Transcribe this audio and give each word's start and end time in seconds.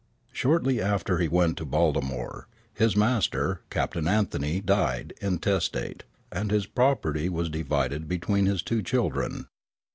Shortly 0.31 0.81
after 0.81 1.19
he 1.19 1.27
went 1.27 1.59
to 1.59 1.63
Baltimore, 1.65 2.47
his 2.73 2.95
master, 2.97 3.61
Captain 3.69 4.07
Anthony, 4.07 4.59
died 4.59 5.13
intestate, 5.21 6.05
and 6.31 6.49
his 6.49 6.65
property 6.65 7.29
was 7.29 7.51
divided 7.51 8.07
between 8.07 8.47
his 8.47 8.63
two 8.63 8.81
children. 8.81 9.45